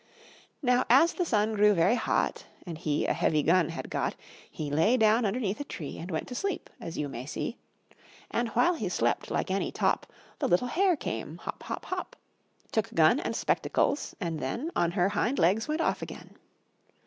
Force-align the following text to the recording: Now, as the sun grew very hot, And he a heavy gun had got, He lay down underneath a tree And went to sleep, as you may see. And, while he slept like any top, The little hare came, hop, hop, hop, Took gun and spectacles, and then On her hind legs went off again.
Now, 0.63 0.83
as 0.89 1.13
the 1.13 1.25
sun 1.25 1.53
grew 1.53 1.75
very 1.75 1.93
hot, 1.93 2.43
And 2.65 2.75
he 2.75 3.05
a 3.05 3.13
heavy 3.13 3.43
gun 3.43 3.69
had 3.69 3.91
got, 3.91 4.15
He 4.49 4.71
lay 4.71 4.97
down 4.97 5.25
underneath 5.27 5.59
a 5.59 5.63
tree 5.63 5.99
And 5.99 6.09
went 6.09 6.27
to 6.29 6.33
sleep, 6.33 6.71
as 6.79 6.97
you 6.97 7.07
may 7.07 7.27
see. 7.27 7.59
And, 8.31 8.47
while 8.55 8.73
he 8.73 8.89
slept 8.89 9.29
like 9.29 9.51
any 9.51 9.71
top, 9.71 10.07
The 10.39 10.47
little 10.47 10.69
hare 10.69 10.95
came, 10.95 11.37
hop, 11.37 11.61
hop, 11.61 11.85
hop, 11.85 12.15
Took 12.71 12.95
gun 12.95 13.19
and 13.19 13.35
spectacles, 13.35 14.15
and 14.19 14.39
then 14.39 14.71
On 14.75 14.89
her 14.93 15.09
hind 15.09 15.37
legs 15.37 15.67
went 15.67 15.81
off 15.81 16.01
again. 16.01 16.35